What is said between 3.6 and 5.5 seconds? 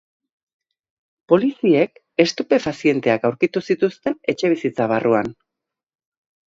zituzten etxebizitza barruan.